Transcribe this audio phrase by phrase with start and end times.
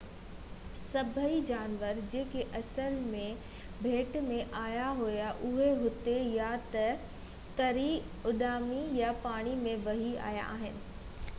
[0.85, 3.19] سڀئي جانور جيڪي اصل ۾
[3.83, 6.87] ٻيٽ ۾ آيا هئا اهي هتي يا ته
[7.59, 7.85] تري،
[8.31, 10.83] اڏامي يا پاڻي ۾ وهي آيا آهن